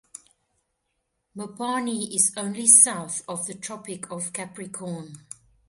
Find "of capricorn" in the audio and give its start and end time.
4.11-5.25